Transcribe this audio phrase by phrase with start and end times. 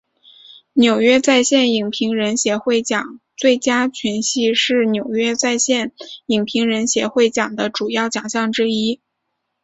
[0.73, 5.93] 纽约在线影评人协会奖最佳群戏是纽约在线
[6.25, 8.99] 影评人协会奖的主要奖项之一。